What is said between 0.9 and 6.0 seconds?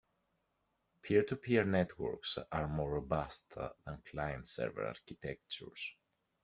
Peer-to-peer networks are more robust than client-server architectures.